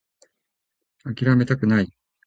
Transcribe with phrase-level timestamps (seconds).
[1.05, 1.93] 諦めたくない